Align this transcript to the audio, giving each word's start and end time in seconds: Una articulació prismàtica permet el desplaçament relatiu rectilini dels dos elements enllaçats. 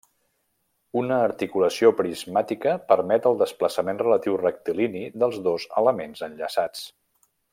Una 1.01 1.17
articulació 1.25 1.91
prismàtica 1.99 2.73
permet 2.93 3.29
el 3.33 3.37
desplaçament 3.43 4.01
relatiu 4.07 4.41
rectilini 4.43 5.05
dels 5.25 5.39
dos 5.51 5.69
elements 5.83 6.27
enllaçats. 6.31 6.89